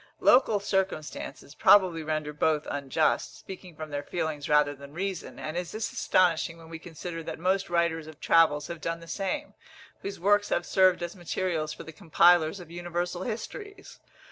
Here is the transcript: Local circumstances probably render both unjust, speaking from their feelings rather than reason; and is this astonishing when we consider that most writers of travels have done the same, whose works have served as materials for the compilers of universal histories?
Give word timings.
Local 0.19 0.59
circumstances 0.59 1.53
probably 1.53 2.01
render 2.01 2.33
both 2.33 2.65
unjust, 2.71 3.37
speaking 3.37 3.75
from 3.75 3.91
their 3.91 4.01
feelings 4.01 4.49
rather 4.49 4.73
than 4.73 4.95
reason; 4.95 5.37
and 5.37 5.55
is 5.55 5.73
this 5.73 5.91
astonishing 5.91 6.57
when 6.57 6.69
we 6.69 6.79
consider 6.79 7.21
that 7.21 7.37
most 7.37 7.69
writers 7.69 8.07
of 8.07 8.19
travels 8.19 8.65
have 8.65 8.81
done 8.81 8.99
the 8.99 9.07
same, 9.07 9.53
whose 10.01 10.19
works 10.19 10.49
have 10.49 10.65
served 10.65 11.03
as 11.03 11.15
materials 11.15 11.71
for 11.71 11.83
the 11.83 11.93
compilers 11.93 12.59
of 12.59 12.71
universal 12.71 13.21
histories? 13.21 13.99